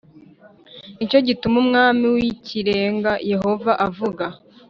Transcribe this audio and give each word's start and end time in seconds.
Ni 0.97 1.05
cyo 1.09 1.19
gituma 1.27 1.55
Umwami 1.63 2.05
w 2.13 2.15
Ikirenga 2.31 3.11
Yehova 3.31 3.71
avuga 3.87 4.25